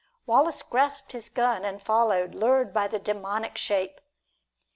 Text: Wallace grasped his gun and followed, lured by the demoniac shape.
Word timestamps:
Wallace 0.25 0.63
grasped 0.63 1.11
his 1.11 1.29
gun 1.29 1.63
and 1.63 1.83
followed, 1.83 2.33
lured 2.33 2.73
by 2.73 2.87
the 2.87 2.97
demoniac 2.97 3.55
shape. 3.55 4.01